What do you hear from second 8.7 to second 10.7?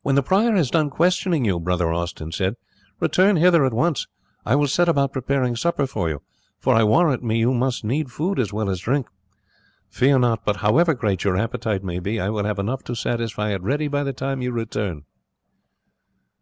as drink. Fear not but,